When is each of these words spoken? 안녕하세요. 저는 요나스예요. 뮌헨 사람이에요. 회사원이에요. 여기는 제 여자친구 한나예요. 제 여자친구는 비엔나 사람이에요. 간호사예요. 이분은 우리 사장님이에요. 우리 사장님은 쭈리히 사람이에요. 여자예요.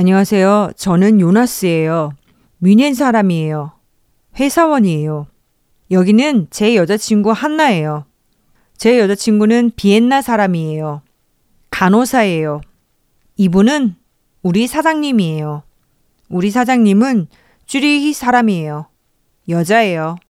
안녕하세요. 0.00 0.70
저는 0.76 1.20
요나스예요. 1.20 2.12
뮌헨 2.60 2.94
사람이에요. 2.94 3.72
회사원이에요. 4.40 5.26
여기는 5.90 6.46
제 6.48 6.74
여자친구 6.74 7.32
한나예요. 7.32 8.06
제 8.78 8.98
여자친구는 8.98 9.72
비엔나 9.76 10.22
사람이에요. 10.22 11.02
간호사예요. 11.68 12.62
이분은 13.36 13.96
우리 14.42 14.66
사장님이에요. 14.66 15.64
우리 16.30 16.50
사장님은 16.50 17.26
쭈리히 17.66 18.14
사람이에요. 18.14 18.86
여자예요. 19.50 20.16